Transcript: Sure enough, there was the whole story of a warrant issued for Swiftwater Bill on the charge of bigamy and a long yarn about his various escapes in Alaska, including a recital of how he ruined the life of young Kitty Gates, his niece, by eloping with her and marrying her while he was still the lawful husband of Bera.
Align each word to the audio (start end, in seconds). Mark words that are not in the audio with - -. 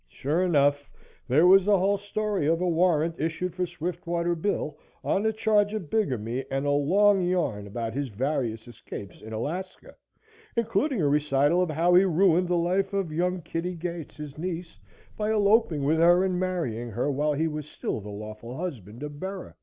Sure 0.07 0.41
enough, 0.41 0.89
there 1.27 1.45
was 1.45 1.63
the 1.63 1.77
whole 1.77 1.95
story 1.95 2.47
of 2.47 2.59
a 2.59 2.67
warrant 2.67 3.13
issued 3.19 3.53
for 3.53 3.67
Swiftwater 3.67 4.33
Bill 4.33 4.75
on 5.03 5.21
the 5.21 5.31
charge 5.31 5.75
of 5.75 5.91
bigamy 5.91 6.43
and 6.49 6.65
a 6.65 6.71
long 6.71 7.21
yarn 7.21 7.67
about 7.67 7.93
his 7.93 8.07
various 8.07 8.67
escapes 8.67 9.21
in 9.21 9.31
Alaska, 9.31 9.95
including 10.57 11.03
a 11.03 11.07
recital 11.07 11.61
of 11.61 11.69
how 11.69 11.93
he 11.93 12.03
ruined 12.03 12.47
the 12.47 12.55
life 12.57 12.93
of 12.93 13.13
young 13.13 13.43
Kitty 13.43 13.75
Gates, 13.75 14.17
his 14.17 14.39
niece, 14.39 14.79
by 15.15 15.29
eloping 15.31 15.83
with 15.83 15.99
her 15.99 16.23
and 16.23 16.39
marrying 16.39 16.89
her 16.89 17.11
while 17.11 17.33
he 17.33 17.47
was 17.47 17.69
still 17.69 18.01
the 18.01 18.09
lawful 18.09 18.57
husband 18.57 19.03
of 19.03 19.19
Bera. 19.19 19.53